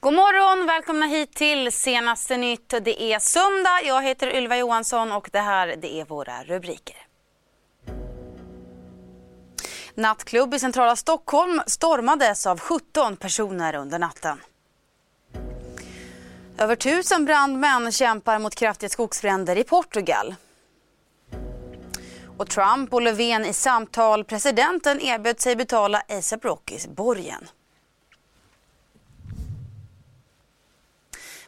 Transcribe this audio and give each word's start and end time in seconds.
God 0.00 0.14
morgon, 0.14 0.66
välkomna 0.66 1.06
hit 1.06 1.34
till 1.34 1.72
senaste 1.72 2.36
nytt. 2.36 2.74
Det 2.82 3.02
är 3.02 3.18
söndag, 3.18 3.80
jag 3.84 4.02
heter 4.02 4.36
Ylva 4.36 4.56
Johansson 4.56 5.12
och 5.12 5.28
det 5.32 5.40
här 5.40 5.76
det 5.76 6.00
är 6.00 6.04
våra 6.04 6.44
rubriker. 6.44 6.96
Nattklubb 9.94 10.54
i 10.54 10.58
centrala 10.58 10.96
Stockholm 10.96 11.62
stormades 11.66 12.46
av 12.46 12.60
17 12.60 13.16
personer 13.16 13.74
under 13.74 13.98
natten. 13.98 14.40
Över 16.58 16.76
tusen 16.76 17.24
brandmän 17.24 17.92
kämpar 17.92 18.38
mot 18.38 18.54
kraftiga 18.54 18.90
skogsbränder 18.90 19.58
i 19.58 19.64
Portugal. 19.64 20.34
Och 22.38 22.50
Trump 22.50 22.94
och 22.94 23.02
Löfven 23.02 23.44
i 23.44 23.52
samtal. 23.52 24.24
Presidenten 24.24 25.00
erbjöd 25.00 25.40
sig 25.40 25.56
betala 25.56 26.02
ASAP 26.08 26.44
Rockys 26.44 26.88
borgen. 26.88 27.48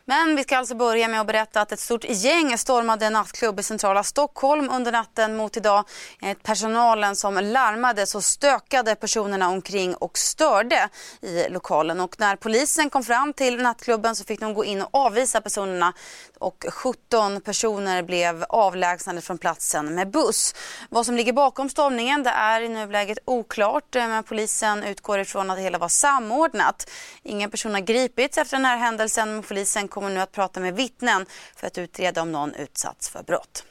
Men 0.05 0.37
vi 0.37 0.43
ska 0.43 0.57
alltså 0.57 0.75
börja 0.75 1.09
med 1.09 1.21
att 1.21 1.27
berätta 1.27 1.61
att 1.61 1.73
ett 1.73 1.81
stort 1.81 2.05
gäng 2.05 2.59
stormade 2.59 3.07
en 3.07 3.13
nattklubb 3.13 3.61
i 3.61 3.63
centrala 3.63 4.03
Stockholm 4.03 4.71
under 4.71 4.93
natten 4.93 5.37
mot 5.37 5.57
idag. 5.57 5.85
Enligt 6.21 6.43
personalen 6.43 7.17
som 7.17 7.35
larmade 7.35 8.07
så 8.07 8.21
stökade 8.21 8.95
personerna 8.95 9.49
omkring 9.49 9.95
och 9.95 10.19
störde 10.19 10.89
i 11.21 11.49
lokalen. 11.49 12.01
Och 12.01 12.15
när 12.19 12.37
polisen 12.37 12.91
kom 12.91 13.05
fram 13.05 13.33
till 13.33 13.63
nattklubben 13.63 14.17
så 14.17 14.25
fick 14.25 14.41
de 14.41 14.55
gå 14.55 14.65
in 14.65 14.83
och 14.83 14.89
avvisa 14.93 15.41
personerna 15.41 15.93
och 16.39 16.65
17 16.69 17.41
personer 17.41 18.03
blev 18.03 18.45
avlägsnade 18.49 19.21
från 19.21 19.39
platsen 19.39 19.95
med 19.95 20.11
buss. 20.11 20.55
Vad 20.91 21.07
som 21.07 21.17
ligger 21.17 21.33
bakom 21.33 21.69
stormningen 21.69 22.23
det 22.23 22.31
är 22.31 22.61
i 22.61 22.69
nuläget 22.69 23.19
oklart 23.25 23.97
eh, 23.97 24.09
men 24.09 24.25
polisen 24.25 24.83
utgår 24.83 25.19
ifrån 25.19 25.51
att 25.51 25.57
det 25.57 25.63
hela 25.63 25.79
var 25.79 25.89
samordnat. 25.89 26.91
Ingen 27.23 27.51
person 27.51 27.75
har 27.75 27.81
gripits 27.81 28.39
efter 28.39 28.57
den 28.57 28.65
här 28.65 28.77
händelsen 28.77 29.35
men 29.35 29.43
polisen 29.43 29.89
kommer 29.93 30.11
nu 30.11 30.21
att 30.21 30.33
prata 30.33 30.61
med 30.61 30.75
vittnen 30.75 31.27
för 31.57 31.67
att 31.67 31.79
utreda 31.79 32.23
om 32.23 32.33
någon 32.33 32.55
utsatts 32.55 33.09
för 33.09 33.23
brott. 33.23 33.65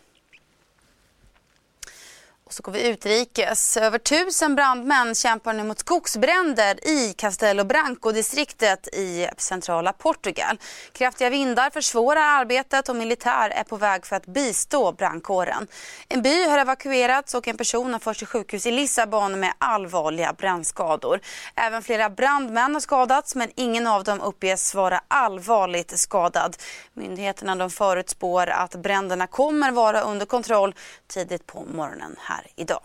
Och 2.52 2.56
så 2.56 2.64
går 2.64 2.72
vi 2.72 2.88
utrikes. 2.88 3.78
Över 3.78 3.98
tusen 3.98 4.56
brandmän 4.56 5.16
kämpar 5.16 5.54
nu 5.54 5.64
mot 5.64 5.80
skogsbränder 5.80 6.88
i 6.88 7.14
Castelo 7.18 7.64
Branco-distriktet 7.64 8.88
i 8.88 9.28
centrala 9.38 9.94
Portugal. 9.94 10.58
Kraftiga 10.92 11.30
vindar 11.30 11.70
försvårar 11.70 12.22
arbetet 12.22 12.90
och 12.90 12.96
militär 12.96 13.50
är 13.50 13.64
på 13.64 13.78
väg 13.78 14.06
för 14.06 14.16
att 14.16 14.26
bistå 14.26 14.92
brandkåren. 14.92 15.68
En 16.08 16.22
by 16.22 16.44
har 16.50 16.58
evakuerats 16.58 17.34
och 17.34 17.48
en 17.48 17.58
person 17.58 17.94
har 17.94 18.00
förts 18.00 18.18
till 18.18 18.28
sjukhus 18.28 18.66
i 18.66 18.72
Lissabon 18.72 19.40
med 19.40 19.54
allvarliga 19.58 20.34
brännskador. 20.34 21.20
Även 21.56 21.82
flera 21.84 22.10
brandmän 22.10 22.74
har 22.74 22.82
skadats 22.82 23.36
men 23.36 23.50
ingen 23.56 23.88
av 23.88 24.04
dem 24.04 24.22
uppges 24.22 24.76
vara 24.76 25.02
allvarligt 25.08 26.00
skadad. 26.00 26.58
Myndigheterna 26.94 27.56
de 27.56 27.70
förutspår 27.70 28.50
att 28.50 28.76
bränderna 28.76 29.28
kommer 29.28 29.72
vara 29.72 30.02
under 30.02 30.26
kontroll 30.26 30.76
tidigt 31.08 31.48
på 31.48 31.66
morgonen 31.74 32.16
här 32.20 32.41
här 32.42 32.52
idag. 32.56 32.82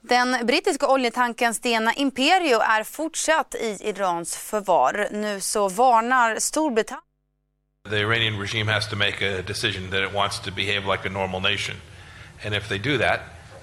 Den 0.00 0.46
brittiska 0.46 0.86
Stena 1.54 1.94
Imperio 1.94 2.60
är 2.60 2.84
fortsatt 2.84 3.54
i 3.54 3.78
Irans 3.80 4.36
förvar. 4.36 5.08
Nu 5.10 5.40
så 5.40 5.68
varnar 5.68 6.38
Storbritannien 6.38 7.02
The 7.88 8.00
Iranian 8.00 8.38
regime 8.38 8.72
has 8.72 8.88
to 8.88 8.96
make 8.96 9.22
a 9.22 9.42
decision 9.42 9.90
that 9.90 10.02
it 10.02 10.12
wants 10.12 10.40
to 10.40 10.50
behave 10.50 10.86
like 10.86 11.06
a 11.06 11.10
normal 11.10 11.40
nation. 11.40 11.76
And 12.44 12.54
if 12.54 12.68
they 12.68 12.78
do 12.78 12.98
that, 12.98 13.20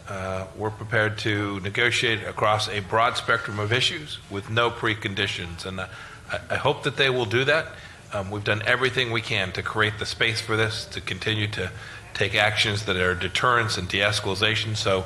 uh, 0.10 0.46
we're 0.58 0.78
prepared 0.78 1.18
to 1.20 1.60
negotiate 1.60 2.30
across 2.30 2.68
a 2.68 2.82
broad 2.82 3.18
spectrum 3.18 3.60
of 3.60 3.72
issues 3.72 4.20
with 4.32 4.50
no 4.50 4.70
preconditions. 4.72 5.66
And 5.66 5.80
uh, 5.80 5.88
I, 6.32 6.56
I 6.56 6.58
hope 6.58 6.84
that 6.84 6.98
they 6.98 7.10
will 7.10 7.26
do 7.26 7.44
that. 7.46 7.66
Um, 8.14 8.32
we've 8.32 8.44
done 8.44 8.62
everything 8.66 9.12
we 9.12 9.22
can 9.22 9.52
to 9.52 9.62
create 9.62 10.00
the 10.00 10.06
space 10.06 10.42
for 10.42 10.58
this, 10.58 10.86
to 10.86 11.02
continue 11.02 11.48
to 11.50 11.72
take 12.16 12.34
actions 12.34 12.86
that 12.86 12.96
are 12.96 13.14
deterrence 13.14 13.78
and 13.78 13.88
de-escalation 13.88 14.76
so 14.76 15.06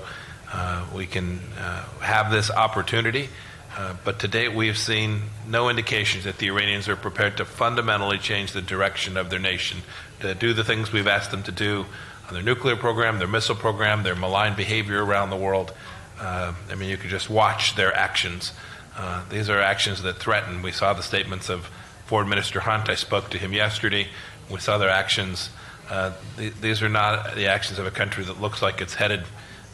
uh, 0.54 0.86
we 0.96 1.06
can 1.06 1.40
uh, 1.60 1.84
have 2.00 2.32
this 2.32 2.50
opportunity. 2.50 3.30
Uh, 3.76 3.96
but 4.04 4.20
to 4.20 4.28
date, 4.28 4.54
we 4.54 4.68
have 4.68 4.78
seen 4.78 5.22
no 5.48 5.70
indications 5.70 6.24
that 6.24 6.38
the 6.38 6.48
Iranians 6.48 6.88
are 6.88 6.96
prepared 6.96 7.38
to 7.38 7.46
fundamentally 7.46 8.18
change 8.18 8.52
the 8.52 8.62
direction 8.62 9.18
of 9.18 9.30
their 9.30 9.40
nation, 9.40 9.80
to 10.22 10.34
do 10.34 10.54
the 10.54 10.64
things 10.64 10.92
we've 10.92 11.08
asked 11.08 11.32
them 11.32 11.44
to 11.44 11.52
do 11.52 11.86
on 12.28 12.34
their 12.34 12.44
nuclear 12.44 12.76
program, 12.76 13.20
their 13.20 13.28
missile 13.28 13.56
program, 13.56 14.04
their 14.04 14.16
malign 14.16 14.56
behavior 14.56 15.04
around 15.04 15.30
the 15.30 15.38
world. 15.38 15.74
Uh, 16.20 16.54
I 16.70 16.76
mean, 16.76 16.90
you 16.90 16.98
could 16.98 17.10
just 17.10 17.30
watch 17.30 17.76
their 17.76 17.94
actions. 17.96 18.52
Uh, 18.98 19.24
these 19.30 19.50
are 19.50 19.60
actions 19.60 20.02
that 20.04 20.18
threaten. 20.18 20.62
We 20.62 20.72
saw 20.72 20.94
the 20.94 21.04
statements 21.04 21.50
of 21.50 21.70
Foreign 22.06 22.28
Minister 22.28 22.62
Hunt. 22.62 22.90
I 22.90 22.96
spoke 22.96 23.30
to 23.30 23.38
him 23.38 23.54
yesterday. 23.54 24.08
We 24.50 24.60
saw 24.60 24.78
their 24.78 24.90
actions 24.90 25.50
uh, 25.90 26.14
th- 26.38 26.54
these 26.62 26.82
are 26.82 26.90
not 26.90 27.36
the 27.36 27.48
actions 27.48 27.80
of 27.80 27.86
a 27.86 27.92
country 27.92 28.24
that 28.26 28.40
looks 28.40 28.62
like 28.62 28.82
it's 28.82 28.96
headed 28.96 29.24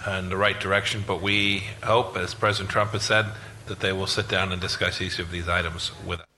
in 0.08 0.30
the 0.30 0.38
right 0.38 0.60
direction, 0.60 1.04
but 1.06 1.22
we 1.22 1.64
hope, 1.84 2.16
as 2.16 2.34
President 2.34 2.70
Trump 2.70 2.92
has 2.92 3.04
said, 3.04 3.26
that 3.66 3.80
they 3.80 3.92
will 3.92 4.08
sit 4.08 4.28
down 4.28 4.52
and 4.52 4.62
discuss 4.62 5.02
each 5.02 5.20
of 5.20 5.32
these 5.32 5.50
items 5.50 5.92
with 6.06 6.20
us. 6.20 6.35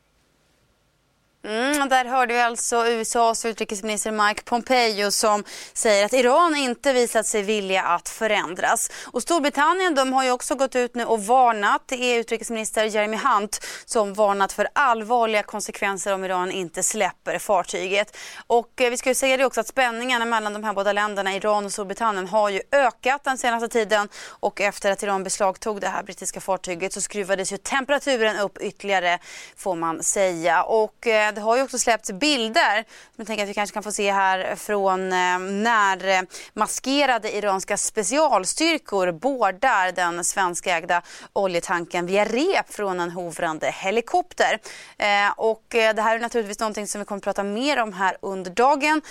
Mm, 1.77 1.89
där 1.89 2.05
hörde 2.05 2.33
vi 2.33 2.39
alltså 2.41 2.87
USAs 2.87 3.45
utrikesminister 3.45 4.11
Mike 4.11 4.41
Pompeo 4.43 5.11
som 5.11 5.43
säger 5.73 6.05
att 6.05 6.13
Iran 6.13 6.55
inte 6.55 6.93
visat 6.93 7.25
sig 7.25 7.41
vilja 7.41 7.83
att 7.83 8.09
förändras. 8.09 8.91
Och 9.05 9.21
Storbritannien 9.21 9.95
de 9.95 10.13
har 10.13 10.23
ju 10.23 10.31
också 10.31 10.55
gått 10.55 10.75
ut 10.75 10.95
nu 10.95 11.05
och 11.05 11.25
varnat. 11.25 11.81
Det 11.85 11.95
är 11.95 12.19
utrikesminister 12.19 12.83
Jeremy 12.83 13.17
Hunt 13.17 13.65
som 13.85 14.13
varnat 14.13 14.53
för 14.53 14.67
allvarliga 14.73 15.43
konsekvenser 15.43 16.13
om 16.13 16.25
Iran 16.25 16.51
inte 16.51 16.83
släpper 16.83 17.39
fartyget. 17.39 18.17
Och 18.47 18.81
eh, 18.81 18.89
vi 18.89 18.97
ska 18.97 19.09
ju 19.09 19.15
säga 19.15 19.37
det 19.37 19.45
också 19.45 19.61
att 19.61 19.67
spänningarna 19.67 20.25
mellan 20.25 20.53
de 20.53 20.63
här 20.63 20.73
båda 20.73 20.93
länderna, 20.93 21.35
Iran 21.35 21.65
och 21.65 21.71
Storbritannien, 21.71 22.27
har 22.27 22.49
ju 22.49 22.61
ökat 22.71 23.23
den 23.23 23.37
senaste 23.37 23.67
tiden. 23.67 24.09
Och 24.27 24.61
efter 24.61 24.91
att 24.91 25.03
Iran 25.03 25.23
beslagtog 25.23 25.81
det 25.81 25.87
här 25.87 26.03
brittiska 26.03 26.41
fartyget 26.41 26.93
så 26.93 27.01
skruvades 27.01 27.53
ju 27.53 27.57
temperaturen 27.57 28.39
upp 28.39 28.57
ytterligare 28.57 29.19
får 29.57 29.75
man 29.75 30.03
säga. 30.03 30.63
Och 30.63 31.07
eh, 31.07 31.33
det 31.33 31.41
har 31.41 31.57
ju 31.57 31.66
också 31.67 31.79
släppts 31.79 32.11
bilder 32.11 32.83
som 32.83 33.15
jag 33.15 33.27
tänker 33.27 33.43
att 33.43 33.49
vi 33.49 33.53
kanske 33.53 33.73
kan 33.73 33.83
få 33.83 33.91
se 33.91 34.11
här 34.11 34.55
från 34.55 35.13
eh, 35.13 35.39
när 35.39 36.27
maskerade 36.53 37.37
iranska 37.37 37.77
specialstyrkor 37.77 39.11
bordar 39.11 39.91
den 39.91 40.23
svenskägda 40.23 41.01
oljetanken 41.33 42.05
via 42.05 42.25
rep 42.25 42.73
från 42.73 42.99
en 42.99 43.11
hovrande 43.11 43.71
helikopter. 43.71 44.59
Eh, 44.97 45.31
och 45.37 45.75
eh, 45.75 45.95
det 45.95 46.01
här 46.01 46.15
är 46.15 46.19
naturligtvis 46.19 46.59
någonting 46.59 46.87
som 46.87 46.99
vi 47.01 47.05
kommer 47.05 47.17
att 47.17 47.23
prata 47.23 47.43
mer 47.43 47.81
om 47.81 47.93
här 47.93 48.17
under 48.21 48.51
dagen. 48.51 49.01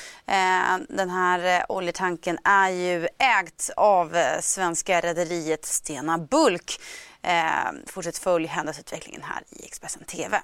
Den 0.88 1.10
här 1.10 1.66
oljetanken 1.68 2.38
är 2.44 2.68
ju 2.68 3.08
ägt 3.18 3.70
av 3.76 4.16
svenska 4.40 5.00
rederiet 5.00 5.66
Stena 5.66 6.18
Bulk. 6.18 6.80
Fortsätt 7.86 8.18
följ 8.18 8.46
händelseutvecklingen 8.46 9.22
här 9.22 9.42
i 9.50 9.64
Expressen 9.64 10.04
TV. 10.04 10.40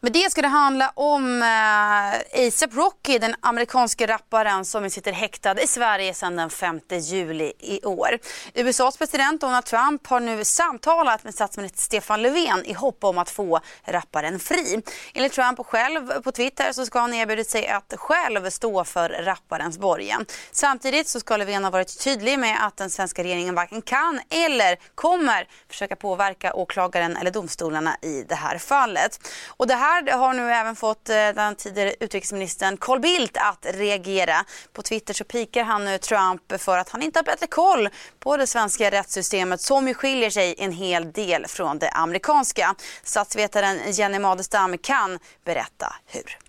Med 0.00 0.12
det 0.12 0.30
ska 0.30 0.42
det 0.42 0.48
handla 0.48 0.92
om 0.94 1.42
eh, 1.42 2.46
ASAP 2.46 2.74
Rocky, 2.74 3.18
den 3.18 3.34
amerikanske 3.40 4.06
rapparen 4.06 4.64
som 4.64 4.90
sitter 4.90 5.12
häktad 5.12 5.60
i 5.60 5.66
Sverige 5.66 6.14
sedan 6.14 6.36
den 6.36 6.50
5 6.50 6.80
juli 6.90 7.52
i 7.58 7.84
år. 7.84 8.18
USAs 8.54 8.96
president 8.96 9.40
Donald 9.40 9.64
Trump 9.64 10.06
har 10.06 10.20
nu 10.20 10.44
samtalat 10.44 11.24
med 11.24 11.34
statsminister 11.34 11.80
Stefan 11.80 12.22
Löfven 12.22 12.64
i 12.64 12.72
hopp 12.72 13.04
om 13.04 13.18
att 13.18 13.30
få 13.30 13.60
rapparen 13.84 14.38
fri. 14.38 14.82
Enligt 15.14 15.32
Trump 15.32 15.66
själv 15.66 16.22
på 16.22 16.32
Twitter 16.32 16.72
så 16.72 16.86
ska 16.86 16.98
han 16.98 17.14
erbjudit 17.14 17.50
sig 17.50 17.68
att 17.68 17.94
själv 17.96 18.50
stå 18.50 18.84
för 18.84 19.08
rapparens 19.08 19.78
borgen. 19.78 20.26
Samtidigt 20.52 21.08
så 21.08 21.20
ska 21.20 21.36
Löfven 21.36 21.64
ha 21.64 21.70
varit 21.70 22.04
tydlig 22.04 22.38
med 22.38 22.66
att 22.66 22.76
den 22.76 22.90
svenska 22.90 23.22
regeringen 23.22 23.54
varken 23.54 23.82
kan 23.82 24.20
eller 24.30 24.78
kommer 24.94 25.48
försöka 25.68 25.96
påverka 25.96 26.54
åklagaren 26.54 27.16
eller 27.16 27.30
domstolarna 27.30 27.96
i 28.02 28.22
det 28.28 28.34
här 28.34 28.58
fallet. 28.58 29.28
Och 29.48 29.66
det 29.66 29.74
här 29.74 29.87
här 29.88 30.18
har 30.18 30.34
nu 30.34 30.52
även 30.52 30.76
fått 30.76 31.08
eh, 31.08 31.14
den 31.14 31.54
tidigare 31.54 31.94
utrikesministern 32.00 32.76
Carl 32.76 33.00
Bildt 33.00 33.36
att 33.36 33.66
reagera. 33.74 34.44
På 34.72 34.82
Twitter 34.82 35.14
så 35.14 35.24
pikar 35.24 35.64
han 35.64 35.84
nu 35.84 35.98
Trump 35.98 36.60
för 36.60 36.78
att 36.78 36.88
han 36.88 37.02
inte 37.02 37.18
har 37.18 37.24
bättre 37.24 37.46
koll 37.46 37.88
på 38.18 38.36
det 38.36 38.46
svenska 38.46 38.90
rättssystemet 38.90 39.60
som 39.60 39.88
ju 39.88 39.94
skiljer 39.94 40.30
sig 40.30 40.54
en 40.58 40.72
hel 40.72 41.12
del 41.12 41.46
från 41.46 41.78
det 41.78 41.90
amerikanska. 41.90 42.74
Statsvetaren 43.02 43.92
Jenny 43.92 44.18
Madestam 44.18 44.78
kan 44.78 45.18
berätta 45.44 45.94
hur 46.06 46.47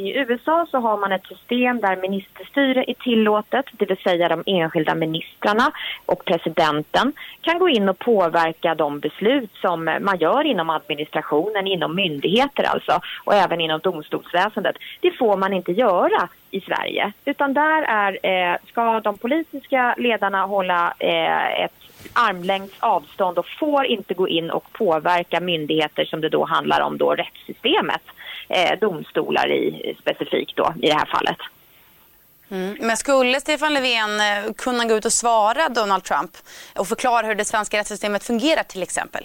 i 0.00 0.18
USA 0.18 0.66
så 0.70 0.78
har 0.78 0.96
man 0.96 1.12
ett 1.12 1.26
system 1.26 1.80
där 1.80 1.96
ministerstyre 1.96 2.84
är 2.86 2.94
tillåtet, 2.94 3.66
det 3.72 3.86
vill 3.86 3.96
säga 3.96 4.28
de 4.28 4.42
enskilda 4.46 4.94
ministrarna 4.94 5.72
och 6.06 6.24
presidenten 6.24 7.12
kan 7.40 7.58
gå 7.58 7.68
in 7.68 7.88
och 7.88 7.98
påverka 7.98 8.74
de 8.74 9.00
beslut 9.00 9.50
som 9.60 9.84
man 10.00 10.18
gör 10.18 10.44
inom 10.44 10.70
administrationen, 10.70 11.66
inom 11.66 11.96
myndigheter 11.96 12.62
alltså 12.62 13.00
och 13.24 13.34
även 13.34 13.60
inom 13.60 13.80
domstolsväsendet. 13.80 14.76
Det 15.00 15.10
får 15.10 15.36
man 15.36 15.52
inte 15.52 15.72
göra 15.72 16.28
i 16.50 16.60
Sverige 16.60 17.12
utan 17.24 17.54
där 17.54 17.82
är, 17.82 18.18
eh, 18.22 18.56
ska 18.66 19.00
de 19.00 19.18
politiska 19.18 19.94
ledarna 19.98 20.46
hålla 20.46 20.94
eh, 20.98 21.64
ett 21.64 21.72
armlängds 22.12 22.74
avstånd 22.80 23.38
och 23.38 23.46
får 23.58 23.84
inte 23.84 24.14
gå 24.14 24.28
in 24.28 24.50
och 24.50 24.72
påverka 24.72 25.40
myndigheter 25.40 26.04
som 26.04 26.20
det 26.20 26.28
då 26.28 26.44
handlar 26.44 26.80
om 26.80 26.98
då 26.98 27.14
rättssystemet, 27.14 28.02
Eh, 28.50 28.78
domstolar 28.78 29.50
i, 29.50 29.96
specifikt 30.00 30.56
då 30.56 30.74
i 30.82 30.86
det 30.86 30.94
här 30.94 31.06
fallet. 31.06 31.36
Mm. 32.50 32.76
Men 32.80 32.96
skulle 32.96 33.40
Stefan 33.40 33.74
Löfven 33.74 34.20
eh, 34.20 34.52
kunna 34.52 34.84
gå 34.84 34.94
ut 34.94 35.04
och 35.04 35.12
svara 35.12 35.68
Donald 35.68 36.04
Trump 36.04 36.30
och 36.76 36.88
förklara 36.88 37.26
hur 37.26 37.34
det 37.34 37.44
svenska 37.44 37.78
rättssystemet 37.78 38.24
fungerar 38.24 38.62
till 38.62 38.82
exempel? 38.82 39.24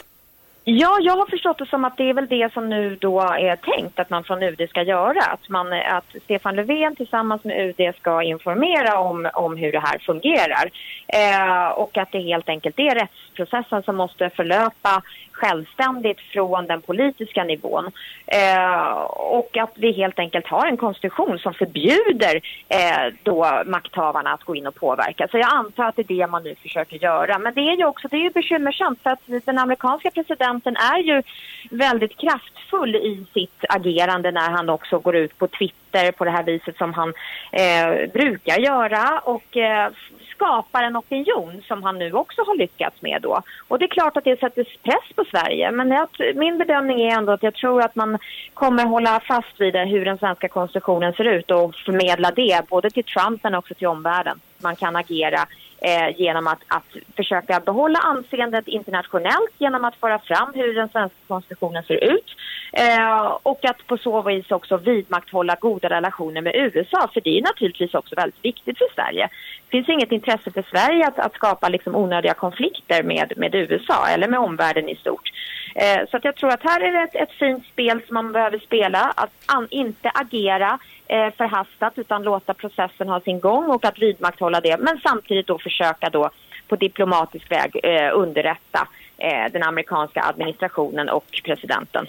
Ja, 0.68 0.98
jag 1.02 1.18
har 1.18 1.26
förstått 1.26 1.58
det 1.58 1.66
som 1.66 1.86
att 1.86 1.98
det 1.98 2.10
är 2.10 2.14
väl 2.14 2.28
det 2.28 2.54
som 2.54 2.70
nu 2.70 2.96
då 2.96 3.22
är 3.22 3.56
tänkt 3.56 4.00
att 4.00 4.10
man 4.10 4.24
från 4.24 4.44
UD 4.44 4.70
ska 4.70 4.82
göra. 4.82 5.22
Att, 5.22 5.50
man, 5.50 5.74
att 5.74 6.16
Stefan 6.24 6.56
Löfven 6.56 6.96
tillsammans 6.96 7.44
med 7.44 7.60
UD 7.60 7.96
ska 7.96 8.24
informera 8.24 9.00
om, 9.00 9.30
om 9.34 9.58
hur 9.58 9.72
det 9.72 9.80
här 9.80 10.00
fungerar. 10.00 10.72
Eh, 11.08 11.68
och 11.68 11.98
att 11.98 12.12
det 12.12 12.20
helt 12.20 12.50
enkelt 12.50 12.80
är 12.80 12.96
rättsprocessen 12.96 13.84
som 13.84 13.96
måste 13.96 14.30
förlöpa 14.30 15.02
självständigt 15.32 16.20
från 16.20 16.66
den 16.66 16.82
politiska 16.82 17.44
nivån. 17.44 17.92
Eh, 18.28 18.92
och 19.10 19.58
att 19.58 19.74
vi 19.76 19.92
helt 19.92 20.20
enkelt 20.20 20.48
har 20.48 20.68
en 20.68 20.78
konstitution 20.78 21.40
som 21.40 21.54
förbjuder 21.54 22.42
eh, 22.70 23.14
då 23.24 23.62
makthavarna 23.66 24.34
att 24.34 24.44
gå 24.44 24.56
in 24.56 24.68
och 24.68 24.76
påverka. 24.76 25.28
Så 25.32 25.38
jag 25.38 25.54
antar 25.54 25.86
att 25.86 25.96
det 25.96 26.02
är 26.02 26.18
det 26.18 26.28
man 26.28 26.44
nu 26.44 26.56
försöker 26.56 26.98
göra. 26.98 27.38
Men 27.40 27.54
det 27.54 27.62
är 27.62 27.78
ju 27.78 27.86
också 27.86 28.08
det 28.08 28.18
är 28.18 28.24
ju 28.24 28.30
bekymmersamt 28.30 29.04
för 29.04 29.10
att 29.10 29.46
den 29.46 29.60
amerikanska 29.60 30.12
presidenten 30.12 30.55
är 30.64 30.98
ju 30.98 31.24
väldigt 31.70 32.18
kraftfull 32.18 32.96
i 32.96 33.26
sitt 33.34 33.66
agerande 33.70 34.32
när 34.32 34.50
han 34.50 34.70
också 34.70 35.00
går 35.00 35.16
ut 35.16 35.38
på 35.38 35.48
Twitter 35.48 36.12
på 36.12 36.26
det 36.26 36.32
här 36.32 36.44
viset 36.44 36.78
som 36.78 36.94
han 36.94 37.14
eh, 37.52 38.12
brukar 38.14 38.60
göra 38.60 39.20
och 39.20 39.58
eh, 39.58 39.90
skapar 40.36 40.84
en 40.84 40.98
opinion 40.98 41.64
som 41.68 41.84
han 41.84 42.00
nu 42.00 42.14
också 42.14 42.42
har 42.42 42.56
lyckats 42.56 43.02
med 43.02 43.22
då. 43.22 43.42
Och 43.68 43.80
det 43.80 43.86
är 43.86 43.90
klart 43.90 44.18
att 44.18 44.24
det 44.24 44.40
sätter 44.40 44.64
press 44.84 45.16
på 45.16 45.26
Sverige 45.26 45.72
men 45.72 45.92
jag, 45.92 46.08
min 46.36 46.58
bedömning 46.58 47.02
är 47.02 47.18
ändå 47.18 47.32
att 47.32 47.44
jag 47.44 47.54
tror 47.54 47.82
att 47.82 47.96
man 47.96 48.18
kommer 48.54 48.86
hålla 48.86 49.20
fast 49.20 49.62
vid 49.62 49.76
hur 49.76 50.06
den 50.06 50.18
svenska 50.18 50.48
konstitutionen 50.48 51.14
ser 51.14 51.24
ut 51.24 51.52
och 51.52 51.76
förmedla 51.76 52.32
det 52.32 52.70
både 52.70 52.90
till 52.90 53.04
Trump 53.04 53.44
men 53.44 53.56
också 53.56 53.74
till 53.74 53.88
omvärlden. 53.88 54.40
Man 54.58 54.76
kan 54.76 54.96
agera 54.96 55.46
eh, 55.82 56.10
genom 56.18 56.48
att, 56.48 56.60
att 56.68 57.16
försöka 57.16 57.60
behålla 57.60 58.00
anseendet 58.00 58.68
internationellt 58.68 59.54
genom 59.58 59.86
att 59.86 59.96
föra 59.96 60.20
fram 60.20 60.52
hur 60.54 60.76
den 60.76 60.90
svenska 60.90 61.18
konstitutionen 61.28 61.84
ser 61.84 62.04
ut 62.14 62.26
eh, 62.76 63.38
och 63.44 63.66
att 63.66 63.88
på 63.88 63.98
så 63.98 64.22
vis 64.22 64.52
också 64.52 64.78
vidmakthålla 64.78 65.56
goda 65.60 65.90
relationer 65.90 66.42
med 66.42 66.56
USA 66.56 67.10
för 67.14 67.22
det 67.22 67.38
är 67.38 67.42
naturligtvis 67.42 67.94
också 67.94 68.16
väldigt 68.16 68.46
viktigt 68.46 68.78
för 68.78 68.88
Sverige. 68.96 69.30
Det 69.66 69.72
finns 69.72 69.90
inget 69.90 70.12
intresse 70.12 70.52
för 70.52 70.66
Sverige 70.72 71.08
att, 71.08 71.20
att 71.20 71.34
skapa 71.34 71.70
liksom 71.70 71.96
onödiga 71.96 72.34
konflikter 72.34 73.04
med, 73.04 73.34
med 73.38 73.56
USA 73.56 74.08
eller 74.08 74.28
med 74.28 74.40
omvärlden 74.40 74.90
i 74.90 74.96
stort. 74.96 75.32
Eh, 75.76 76.10
så 76.12 76.18
att 76.18 76.26
jag 76.26 76.36
tror 76.36 76.50
att 76.50 76.64
här 76.64 76.82
är 76.82 76.92
det 76.92 77.04
ett, 77.04 77.16
ett 77.16 77.32
fint 77.32 77.66
spel 77.66 78.02
som 78.08 78.14
man 78.14 78.32
behöver 78.32 78.60
spela, 78.60 79.14
att 79.16 79.32
an, 79.46 79.68
inte 79.72 80.12
agera 80.14 80.80
eh, 81.08 81.34
förhastat 81.38 81.98
utan 81.98 82.24
låta 82.24 82.54
processen 82.54 83.10
ha 83.10 83.20
sin 83.20 83.40
gång 83.40 83.70
och 83.70 83.86
att 83.86 84.00
vidmakthålla 84.00 84.62
det 84.62 84.78
men 84.80 85.00
samtidigt 85.04 85.48
då 85.48 85.60
försöka 85.60 86.10
då 86.10 86.30
på 86.68 86.76
diplomatisk 86.76 87.52
väg 87.52 87.80
eh, 87.84 88.12
underrätta 88.14 88.88
eh, 89.18 89.52
den 89.52 89.64
amerikanska 89.64 90.22
administrationen 90.22 91.10
och 91.10 91.42
presidenten. 91.44 92.08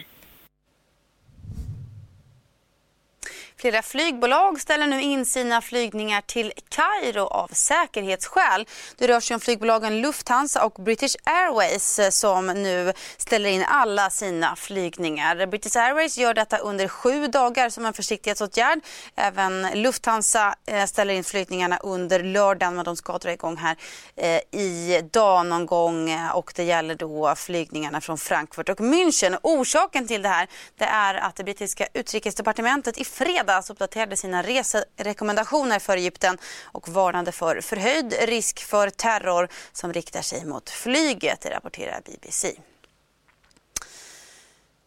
Flera 3.59 3.83
flygbolag 3.83 4.61
ställer 4.61 4.87
nu 4.87 5.03
in 5.03 5.27
sina 5.27 5.61
flygningar 5.61 6.21
till 6.21 6.53
Kairo 6.69 7.27
av 7.27 7.49
säkerhetsskäl. 7.49 8.67
Det 8.97 9.09
rör 9.09 9.21
sig 9.21 9.35
om 9.35 9.41
flygbolagen 9.41 10.01
Lufthansa 10.01 10.65
och 10.65 10.73
British 10.73 11.17
Airways 11.25 12.01
som 12.11 12.47
nu 12.47 12.93
ställer 13.17 13.51
in 13.51 13.65
alla 13.69 14.11
sina 14.11 14.57
flygningar. 14.57 15.47
British 15.47 15.77
Airways 15.77 16.19
gör 16.19 16.35
detta 16.35 16.59
under 16.59 16.89
sju 16.89 17.27
dagar 17.27 17.71
som 17.71 17.87
en 17.87 17.93
försiktighetsåtgärd. 17.93 18.81
Även 19.15 19.69
Lufthansa 19.75 20.55
eh, 20.67 20.85
ställer 20.85 21.15
in 21.15 21.25
flygningarna 21.25 21.77
under 21.77 22.23
lördagen 22.23 22.77
men 22.77 22.85
de 22.85 22.97
ska 22.97 23.19
dra 23.19 23.33
igång 23.33 23.57
här 23.57 23.77
eh, 24.17 24.61
i 24.61 25.01
dag 25.13 25.47
någon 25.47 25.67
gång 25.67 26.11
eh, 26.11 26.37
och 26.37 26.53
det 26.57 26.65
gäller 26.65 26.95
då 26.95 27.35
flygningarna 27.37 28.01
från 28.01 28.19
Frankfurt 28.19 28.69
och 28.69 28.81
München. 28.81 29.39
Orsaken 29.43 30.07
till 30.07 30.23
det 30.23 30.29
här 30.29 30.49
det 30.79 30.85
är 30.85 31.15
att 31.15 31.37
det 31.37 31.45
brittiska 31.45 31.87
utrikesdepartementet 31.95 32.99
i 32.99 33.05
fredags 33.05 33.46
fredags 33.47 33.71
uppdaterade 33.71 34.17
sina 34.17 34.43
reserekommendationer 34.43 35.79
för 35.79 35.97
Egypten 35.97 36.39
och 36.65 36.89
varnade 36.89 37.33
för 37.33 37.61
förhöjd 37.61 38.15
risk 38.21 38.65
för 38.65 38.91
terror 38.91 39.49
som 39.73 39.93
riktar 39.93 40.23
sig 40.23 40.45
mot 40.45 40.71
flyget, 40.71 41.47
rapporterar 41.47 42.01
BBC. 42.05 42.55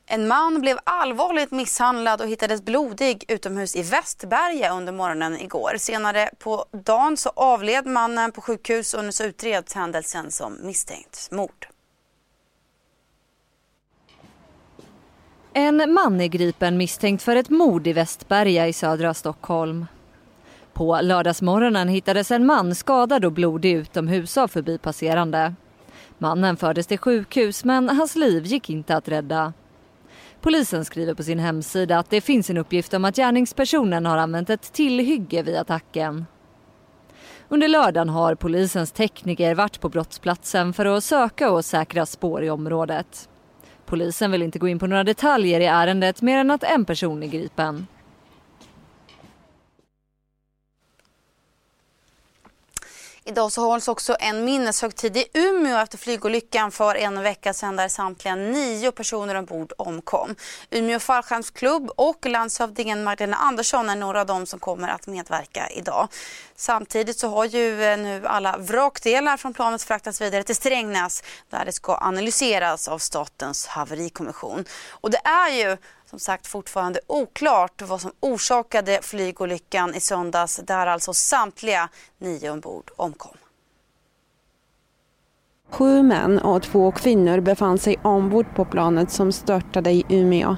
En 0.05 0.27
man 0.27 0.61
blev 0.61 0.79
allvarligt 0.83 1.51
misshandlad 1.51 2.21
och 2.21 2.27
hittades 2.27 2.61
blodig 2.61 3.25
utomhus 3.27 3.75
i 3.75 3.81
Västberga 3.81 4.71
under 4.71 4.93
morgonen 4.93 5.39
igår. 5.39 5.75
Senare 5.77 6.29
på 6.39 6.65
dagen 6.71 7.17
så 7.17 7.31
avled 7.35 7.85
mannen 7.85 8.31
på 8.31 8.41
sjukhus 8.41 8.93
och 8.93 9.03
nu 9.03 9.11
så 9.11 9.23
utreds 9.23 9.73
händelsen 9.73 10.31
som 10.31 10.57
misstänkt 10.61 11.31
mord. 11.31 11.67
En 15.53 15.93
man 15.93 16.21
är 16.21 16.27
gripen 16.27 16.77
misstänkt 16.77 17.23
för 17.23 17.35
ett 17.35 17.49
mord 17.49 17.87
i 17.87 17.93
Västberga 17.93 18.67
i 18.67 18.73
södra 18.73 19.13
Stockholm. 19.13 19.85
På 20.73 21.01
lördagsmorgonen 21.01 21.87
hittades 21.87 22.31
en 22.31 22.45
man 22.45 22.75
skadad 22.75 23.25
och 23.25 23.31
blodig 23.31 23.71
utomhus 23.71 24.37
av 24.37 24.47
förbipasserande. 24.47 25.53
Mannen 26.17 26.57
fördes 26.57 26.87
till 26.87 26.97
sjukhus 26.97 27.63
men 27.63 27.89
hans 27.89 28.15
liv 28.15 28.45
gick 28.45 28.69
inte 28.69 28.95
att 28.95 29.07
rädda. 29.07 29.53
Polisen 30.41 30.85
skriver 30.85 31.13
på 31.13 31.23
sin 31.23 31.39
hemsida 31.39 31.99
att 31.99 32.09
det 32.09 32.21
finns 32.21 32.49
en 32.49 32.57
uppgift 32.57 32.93
om 32.93 33.05
att 33.05 33.15
gärningspersonen 33.15 34.05
har 34.05 34.17
använt 34.17 34.49
ett 34.49 34.73
tillhygge 34.73 35.43
vid 35.43 35.57
attacken. 35.57 36.25
Under 37.47 37.67
lördagen 37.67 38.09
har 38.09 38.35
polisens 38.35 38.91
tekniker 38.91 39.55
varit 39.55 39.79
på 39.79 39.89
brottsplatsen 39.89 40.73
för 40.73 40.85
att 40.85 41.03
söka 41.03 41.51
och 41.51 41.65
säkra 41.65 42.05
spår 42.05 42.43
i 42.43 42.49
området. 42.49 43.29
Polisen 43.89 44.31
vill 44.31 44.41
inte 44.41 44.59
gå 44.59 44.67
in 44.67 44.79
på 44.79 44.87
några 44.87 45.03
detaljer 45.03 45.59
i 45.59 45.65
ärendet 45.65 46.21
mer 46.21 46.37
än 46.37 46.51
att 46.51 46.63
en 46.63 46.85
person 46.85 47.23
är 47.23 47.27
gripen. 47.27 47.87
Idag 53.29 53.51
så 53.51 53.61
hålls 53.61 53.87
också 53.87 54.15
en 54.19 54.45
minneshögtid 54.45 55.17
i 55.17 55.25
Umeå 55.33 55.77
efter 55.77 55.97
flygolyckan 55.97 56.71
för 56.71 56.95
en 56.95 57.21
vecka 57.21 57.53
sedan 57.53 57.75
där 57.75 57.87
samtliga 57.87 58.35
nio 58.35 58.91
personer 58.91 59.35
ombord 59.35 59.73
omkom. 59.77 60.35
Umeå 60.69 60.99
fallskärmsklubb 60.99 61.91
och 61.95 62.25
landshövdingen 62.25 63.03
Magdalena 63.03 63.37
Andersson 63.37 63.89
är 63.89 63.95
några 63.95 64.21
av 64.21 64.27
dem 64.27 64.45
som 64.45 64.59
kommer 64.59 64.87
att 64.87 65.07
medverka 65.07 65.69
idag. 65.69 66.07
Samtidigt 66.55 67.19
så 67.19 67.27
har 67.27 67.45
ju 67.45 67.83
eh, 67.83 67.97
nu 67.97 68.27
alla 68.27 68.57
vrakdelar 68.57 69.37
från 69.37 69.53
planet 69.53 69.83
fraktats 69.83 70.21
vidare 70.21 70.43
till 70.43 70.55
Strängnäs 70.55 71.23
där 71.49 71.65
det 71.65 71.71
ska 71.71 71.97
analyseras 71.97 72.87
av 72.87 72.97
Statens 72.97 73.67
haverikommission. 73.67 74.65
Och 74.89 75.11
det 75.11 75.21
är 75.23 75.49
ju 75.49 75.77
som 76.09 76.19
sagt 76.19 76.47
fortfarande 76.47 76.99
oklart 77.07 77.81
vad 77.81 78.01
som 78.01 78.11
orsakade 78.19 78.99
flygolyckan 79.01 79.95
i 79.95 79.99
söndags 79.99 80.59
där 80.63 80.87
alltså 80.87 81.13
samtliga 81.13 81.89
nio 82.17 82.51
ombord 82.51 82.91
omkom. 82.95 83.37
Sju 85.69 86.03
män 86.03 86.39
och 86.39 86.63
två 86.63 86.91
kvinnor 86.91 87.39
befann 87.39 87.77
sig 87.77 87.99
ombord 88.03 88.45
på 88.55 88.65
planet 88.65 89.11
som 89.11 89.31
störtade 89.31 89.91
i 89.91 90.05
Umeå. 90.09 90.57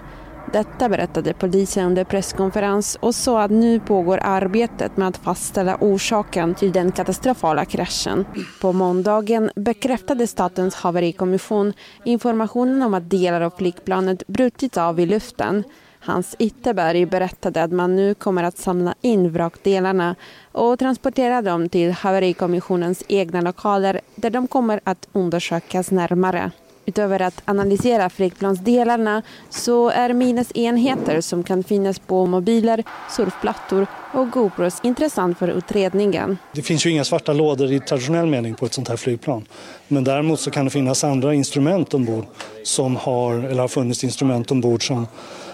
Detta 0.51 0.89
berättade 0.89 1.33
polisen 1.33 1.85
under 1.85 2.03
presskonferens 2.03 2.97
och 2.99 3.15
sa 3.15 3.41
att 3.41 3.51
nu 3.51 3.79
pågår 3.79 4.19
arbetet 4.23 4.97
med 4.97 5.07
att 5.07 5.17
fastställa 5.17 5.77
orsaken 5.79 6.55
till 6.55 6.71
den 6.71 6.91
katastrofala 6.91 7.65
kraschen. 7.65 8.25
På 8.61 8.73
måndagen 8.73 9.51
bekräftade 9.55 10.27
Statens 10.27 10.75
haverikommission 10.75 11.73
informationen 12.03 12.81
om 12.81 12.93
att 12.93 13.09
delar 13.09 13.41
av 13.41 13.53
flygplanet 13.57 14.27
brutits 14.27 14.77
av 14.77 14.99
i 14.99 15.05
luften. 15.05 15.63
Hans 15.99 16.35
Itterberg 16.39 17.05
berättade 17.05 17.63
att 17.63 17.71
man 17.71 17.95
nu 17.95 18.13
kommer 18.13 18.43
att 18.43 18.57
samla 18.57 18.95
in 19.01 19.31
vrakdelarna 19.31 20.15
och 20.51 20.79
transportera 20.79 21.41
dem 21.41 21.69
till 21.69 21.91
haverikommissionens 21.91 23.03
egna 23.07 23.41
lokaler 23.41 24.01
där 24.15 24.29
de 24.29 24.47
kommer 24.47 24.79
att 24.83 25.07
undersökas 25.13 25.91
närmare. 25.91 26.51
Utöver 26.85 27.21
att 27.21 27.41
analysera 27.45 28.09
flygplansdelarna 28.09 29.21
så 29.49 29.89
är 29.89 30.13
minnesenheter 30.13 31.21
som 31.21 31.43
kan 31.43 31.63
finnas 31.63 31.99
på 31.99 32.25
mobiler, 32.25 32.83
surfplattor 33.09 33.87
och 34.13 34.31
GoPros 34.31 34.79
intressant 34.83 35.37
för 35.37 35.47
utredningen. 35.47 36.37
Det 36.53 36.61
finns 36.61 36.85
ju 36.85 36.89
inga 36.89 37.03
svarta 37.03 37.33
lådor 37.33 37.71
i 37.71 37.79
traditionell 37.79 38.27
mening 38.27 38.55
på 38.55 38.65
ett 38.65 38.73
sånt 38.73 38.89
här 38.89 38.97
flygplan. 38.97 39.45
Men 39.87 40.03
däremot 40.03 40.39
så 40.39 40.51
kan 40.51 40.65
det 40.65 40.71
finnas 40.71 41.03
andra 41.03 41.33
instrument 41.33 41.93
ombord 41.93 42.25
som 42.63 42.95
har, 42.95 43.33
eller 43.33 43.61
har 43.61 43.67
funnits 43.67 44.03
instrument 44.03 44.51
ombord 44.51 44.87
som 44.87 45.07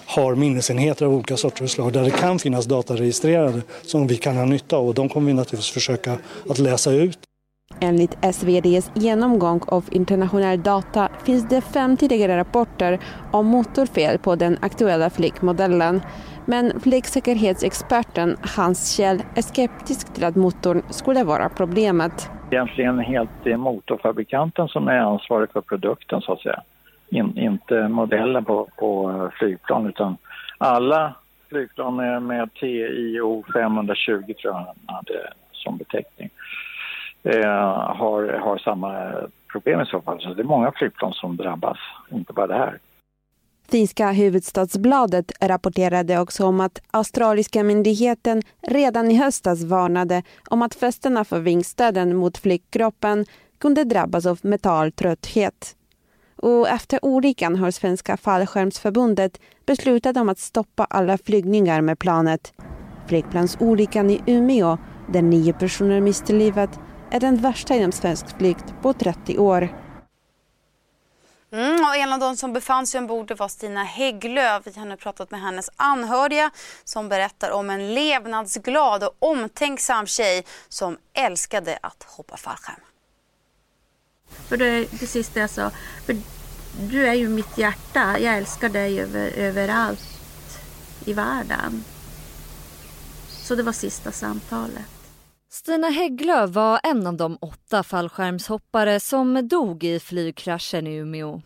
har 0.05 0.35
minnesenheter 0.35 1.05
av 1.05 1.13
olika 1.13 1.37
sorter 1.37 1.63
och 1.63 1.69
slag 1.69 1.93
där 1.93 2.03
det 2.03 2.11
kan 2.11 2.39
finnas 2.39 2.65
data 2.65 2.95
registrerade 2.95 3.61
som 3.85 4.07
vi 4.07 4.17
kan 4.17 4.37
ha 4.37 4.45
nytta 4.45 4.77
av 4.77 4.87
och 4.87 4.93
de 4.93 5.09
kommer 5.09 5.27
vi 5.27 5.33
naturligtvis 5.33 5.71
försöka 5.73 6.17
att 6.49 6.59
läsa 6.59 6.91
ut. 6.91 7.19
Enligt 7.79 8.25
SVDs 8.35 8.91
genomgång 8.93 9.61
av 9.67 9.85
internationell 9.91 10.63
data 10.63 11.09
finns 11.25 11.49
det 11.49 11.61
fem 11.61 11.97
tidigare 11.97 12.37
rapporter 12.37 12.99
om 13.31 13.45
motorfel 13.45 14.17
på 14.17 14.35
den 14.35 14.57
aktuella 14.61 15.09
flygmodellen. 15.09 16.01
Men 16.45 16.79
flygsäkerhetsexperten 16.79 18.37
Hans 18.57 18.95
Kjell 18.97 19.21
är 19.35 19.41
skeptisk 19.41 20.13
till 20.13 20.23
att 20.23 20.35
motorn 20.35 20.81
skulle 20.89 21.23
vara 21.23 21.49
problemet. 21.49 22.29
Egentligen 22.51 22.99
helt 22.99 23.45
motorfabrikanten 23.45 24.67
som 24.67 24.87
är 24.87 24.97
ansvarig 24.97 25.51
för 25.51 25.61
produkten 25.61 26.21
så 26.21 26.33
att 26.33 26.39
säga. 26.39 26.61
In, 27.09 27.37
inte 27.37 27.87
modellen 27.87 28.45
på, 28.45 28.67
på 28.77 29.31
flygplan 29.39 29.87
utan 29.87 30.17
alla 30.57 31.13
flygplan 31.49 32.25
med, 32.27 32.53
TIO 32.53 33.43
520 33.53 34.11
tror 34.11 34.35
jag 34.43 34.53
han 34.53 34.75
hade 34.85 35.33
som 35.51 35.77
beteckning 35.77 36.29
eh, 37.29 37.95
har, 37.99 38.39
har 38.43 38.57
samma 38.57 39.11
problem 39.51 39.81
i 39.81 39.85
så 39.85 40.01
fall. 40.01 40.21
Så 40.21 40.33
det 40.33 40.41
är 40.41 40.43
många 40.43 40.71
flygplan 40.71 41.13
som 41.13 41.37
drabbas, 41.37 41.77
inte 42.11 42.33
bara 42.33 42.47
det 42.47 42.53
här. 42.53 42.79
Finska 43.69 44.11
huvudstadsbladet 44.11 45.31
rapporterade 45.41 46.19
också 46.19 46.45
om 46.45 46.59
att 46.59 46.81
australiska 46.91 47.63
myndigheten 47.63 48.41
redan 48.67 49.11
i 49.11 49.17
höstas 49.17 49.63
varnade 49.63 50.23
om 50.49 50.61
att 50.61 50.75
fästena 50.75 51.23
för 51.25 51.39
vingstöden 51.39 52.15
mot 52.15 52.37
flygkroppen 52.37 53.25
kunde 53.57 53.83
drabbas 53.83 54.25
av 54.25 54.39
metalltrötthet. 54.41 55.75
Och 56.35 56.69
efter 56.69 57.05
olyckan 57.05 57.55
har 57.55 57.71
Svenska 57.71 58.17
fallskärmsförbundet 58.17 59.41
beslutat 59.65 60.17
om 60.17 60.29
att 60.29 60.39
stoppa 60.39 60.85
alla 60.89 61.17
flygningar 61.17 61.81
med 61.81 61.99
planet. 61.99 62.53
Flygplansolyckan 63.07 64.09
i 64.09 64.21
Umeå, 64.25 64.77
där 65.13 65.21
nio 65.21 65.53
personer 65.53 66.01
miste 66.01 66.33
livet, 66.33 66.79
är 67.11 67.19
den 67.19 67.37
värsta 67.37 67.75
inom 67.75 67.91
svensk 67.91 68.37
flykt 68.37 68.73
på 68.81 68.93
30 68.93 69.37
år. 69.37 69.69
Mm, 71.51 71.85
och 71.85 71.95
en 71.95 72.13
av 72.13 72.19
de 72.19 72.37
som 72.37 72.53
befann 72.53 72.87
sig 72.87 72.99
ombord 72.99 73.31
var 73.37 73.47
Stina 73.47 73.83
Hägglöf. 73.83 74.63
Vi 74.65 74.79
har 74.79 74.85
nu 74.85 74.97
pratat 74.97 75.31
med 75.31 75.41
hennes 75.41 75.69
anhöriga 75.75 76.51
som 76.83 77.09
berättar 77.09 77.51
om 77.51 77.69
en 77.69 77.93
levnadsglad 77.93 79.03
och 79.03 79.15
omtänksam 79.19 80.07
tjej 80.07 80.45
som 80.69 80.97
älskade 81.13 81.79
att 81.81 82.03
hoppa 82.03 82.37
fallskärm. 82.37 82.79
För 84.47 84.57
det 84.57 84.65
är 84.65 84.85
precis 84.85 85.29
det 85.29 85.39
jag 85.39 85.49
sa. 85.49 85.71
För 86.05 86.17
du 86.81 87.07
är 87.07 87.13
ju 87.13 87.29
mitt 87.29 87.57
hjärta. 87.57 88.19
Jag 88.19 88.37
älskar 88.37 88.69
dig 88.69 89.01
över, 89.01 89.31
överallt 89.31 90.59
i 91.05 91.13
världen. 91.13 91.83
Så 93.27 93.55
det 93.55 93.63
var 93.63 93.73
sista 93.73 94.11
samtalet. 94.11 94.96
Stina 95.49 95.87
Hägglöf 95.89 96.49
var 96.49 96.79
en 96.83 97.07
av 97.07 97.17
de 97.17 97.37
åtta 97.41 97.83
fallskärmshoppare 97.83 98.99
som 98.99 99.47
dog 99.47 99.83
i 99.83 99.99
flygkraschen 99.99 100.87
i 100.87 100.95
Umeå. 100.95 101.41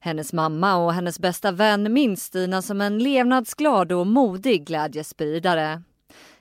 Hennes 0.00 0.32
mamma 0.32 0.76
och 0.76 0.92
hennes 0.94 1.18
bästa 1.18 1.50
vän 1.52 1.92
minns 1.92 2.24
Stina 2.24 2.62
som 2.62 2.80
en 2.80 2.98
levnadsglad 2.98 3.92
och 3.92 4.06
modig 4.06 4.66
glädjespridare. 4.66 5.82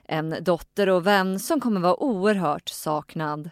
En 0.03 0.35
dotter 0.41 0.89
och 0.89 1.07
vän 1.07 1.39
som 1.39 1.59
kommer 1.59 1.81
vara 1.81 2.03
oerhört 2.03 2.69
saknad. 2.69 3.49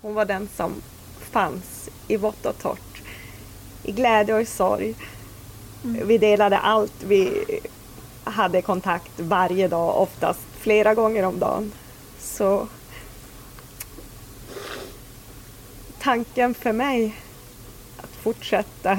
Hon 0.00 0.14
var 0.14 0.24
den 0.24 0.48
som 0.48 0.72
fanns 1.18 1.90
i 2.08 2.16
vått 2.16 2.46
och 2.46 2.58
torrt, 2.58 3.02
i 3.84 3.92
glädje 3.92 4.34
och 4.34 4.40
i 4.40 4.46
sorg. 4.46 4.94
Mm. 5.84 6.08
Vi 6.08 6.18
delade 6.18 6.58
allt, 6.58 7.02
vi 7.04 7.44
hade 8.24 8.62
kontakt 8.62 9.20
varje 9.20 9.68
dag, 9.68 10.02
oftast 10.02 10.40
flera 10.40 10.94
gånger 10.94 11.22
om 11.22 11.38
dagen. 11.38 11.72
Så 12.18 12.68
tanken 15.98 16.54
för 16.54 16.72
mig 16.72 17.16
att 17.96 18.10
fortsätta 18.10 18.98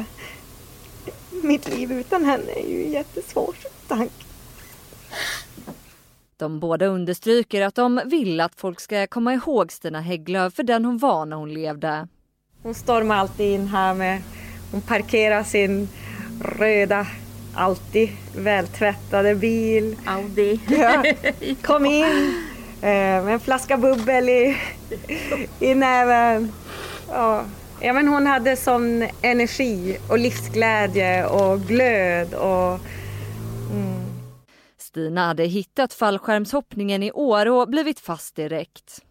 mitt 1.44 1.70
liv 1.70 1.92
utan 1.92 2.26
henne 2.26 2.52
är 2.52 2.68
ju 2.68 2.88
jättesvår 2.88 3.56
tanke. 3.88 4.26
De 6.38 6.60
båda 6.60 6.86
understryker 6.86 7.62
att 7.62 7.76
de 7.76 8.02
vill 8.06 8.42
att 8.42 8.56
folk 8.56 8.80
ska 8.80 9.08
komma 9.08 9.34
ihåg 9.34 9.72
Stina 9.72 10.02
Hägglöf 10.02 10.54
för 10.54 10.64
den 10.64 10.86
hon 10.86 10.98
var 10.98 11.26
när 11.26 11.38
hon 11.38 11.54
levde. 11.54 12.08
Hon 12.64 12.74
stormar 12.74 13.16
alltid 13.16 13.54
in 13.54 13.68
här 13.68 13.94
med, 13.94 14.22
hon 14.72 14.82
parkerar 14.82 15.44
sin 15.44 15.90
röda, 16.44 17.08
alltid 17.54 18.10
vältvättade 18.36 19.36
bil. 19.36 19.96
Audi. 20.06 20.60
Ja, 20.68 21.04
kom 21.62 21.86
in 21.86 22.49
Eh, 22.82 23.24
med 23.24 23.34
en 23.34 23.40
flaska 23.40 23.78
bubbel 23.78 24.30
i, 24.30 24.58
i 25.60 25.76
näven. 25.76 26.52
Ja. 27.10 27.46
ja, 27.82 27.94
men 27.94 28.08
hon 28.08 28.28
hade 28.28 28.56
sån 28.56 29.08
energi 29.22 29.98
och 30.10 30.20
livsglädje 30.20 31.26
och 31.26 31.62
glöd. 31.62 32.34
Och, 32.34 32.80
mm. 33.72 34.06
Stina 34.78 35.28
hade 35.28 35.44
hittat 35.44 35.94
fallskärmshoppningen 35.94 37.04
i 37.04 37.12
år 37.12 37.50
och 37.50 37.70
blivit 37.70 38.00
fast 38.00 38.36
direkt. 38.36 39.02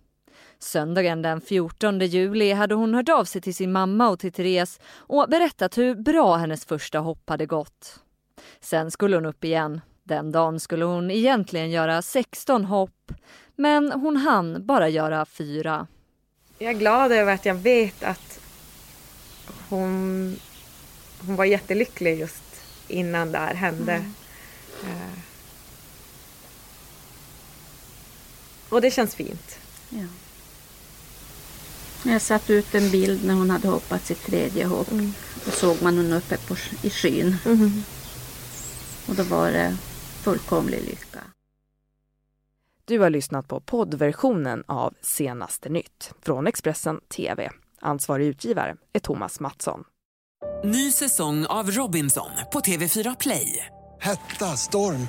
Söndagen 0.58 1.22
den 1.22 1.40
14 1.40 1.98
juli 1.98 2.52
hade 2.52 2.75
hon 2.75 2.94
hört 2.94 3.08
av 3.08 3.25
sig 3.25 3.40
till 3.40 3.54
sin 3.54 3.72
mamma 3.72 4.08
och 4.08 4.18
till 4.18 4.32
Therese 4.32 4.80
och 4.96 5.26
berättat 5.28 5.78
hur 5.78 5.94
bra 5.94 6.37
hennes 6.37 6.64
första 6.64 6.98
hopp 6.98 7.28
hade 7.30 7.46
gått. 7.46 8.00
Sen 8.60 8.90
skulle 8.90 9.16
hon 9.16 9.26
upp 9.26 9.44
igen. 9.44 9.80
Den 10.09 10.33
dagen 10.33 10.61
skulle 10.61 10.85
hon 10.85 11.11
egentligen 11.11 11.71
göra 11.71 12.03
16 12.03 12.65
hopp 12.65 13.12
men 13.57 13.93
hon 13.93 14.17
hann 14.17 14.67
bara 14.67 14.88
göra 14.88 15.27
fyra. 15.27 15.87
Jag 16.59 16.71
är 16.71 16.79
glad 16.79 17.12
över 17.12 17.35
att 17.35 17.47
jag 17.47 17.55
vet 17.55 18.03
att 18.03 18.41
hon, 19.69 20.37
hon 21.27 21.37
var 21.37 21.45
jättelycklig 21.45 22.21
just 22.21 22.43
innan 22.88 23.33
det 23.33 23.38
här 23.38 23.55
hände. 23.55 23.93
Mm. 23.93 24.12
Uh, 24.85 25.19
och 28.69 28.81
det 28.81 28.91
känns 28.91 29.15
fint. 29.15 29.59
Ja. 29.88 30.07
Jag 32.03 32.23
satt 32.23 32.50
ut 32.50 32.75
en 32.75 32.91
bild 32.91 33.25
när 33.25 33.35
hon 33.35 33.50
hade 33.50 33.69
hoppat 33.69 34.07
sitt 34.07 34.27
tredje 34.27 34.65
hopp. 34.65 34.91
Mm. 34.91 35.12
Då 35.45 35.50
såg 35.50 35.83
man 35.83 35.97
hon 35.97 36.12
uppe 36.12 36.37
på, 36.37 36.57
i 36.83 36.91
skyn. 36.91 37.37
Mm. 37.45 37.83
Och 39.07 39.15
då 39.15 39.23
var 39.23 39.50
det 39.50 39.77
fullkomlig 40.28 40.80
lycka. 40.80 41.20
Du 42.85 42.99
har 42.99 43.11
lyssnat 43.11 43.49
på 43.49 43.61
poddversionen 43.61 44.64
av 44.66 44.94
Senaste 45.00 45.68
nytt 45.68 46.12
från 46.23 46.47
Expressen 46.47 47.00
TV. 47.16 47.50
Ansvarig 47.80 48.26
utgivare 48.26 48.76
är 48.92 49.00
Thomas 49.00 49.40
Mattsson. 49.40 49.85
Ny 50.64 50.92
säsong 50.92 51.47
av 51.47 51.70
Robinson 51.70 52.30
på 52.52 52.61
TV4 52.61 53.16
Play. 53.20 53.66
Hetta, 54.00 54.44
storm, 54.44 55.08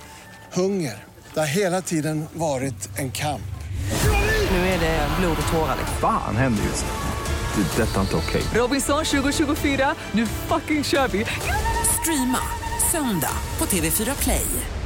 hunger. 0.54 1.04
Det 1.34 1.40
har 1.40 1.48
hela 1.48 1.82
tiden 1.82 2.26
varit 2.34 3.00
en 3.00 3.12
kamp. 3.12 3.52
Nu 4.52 4.58
är 4.58 4.80
det 4.80 5.08
blod 5.20 5.38
och 5.42 5.52
tårar. 5.52 5.78
Fan 6.02 6.36
händer 6.36 6.64
just 6.64 6.86
det. 6.86 7.62
det 7.62 7.84
detta 7.84 7.98
är 7.98 8.02
inte 8.02 8.16
okej. 8.16 8.42
Okay. 8.42 8.62
Robinson 8.62 9.06
2024, 9.06 9.96
nu 10.12 10.26
fucking 10.26 10.84
kör 10.84 11.08
vi. 11.08 11.26
Streama 12.02 12.42
söndag 12.92 13.34
på 13.58 13.66
TV4 13.66 14.24
Play. 14.24 14.79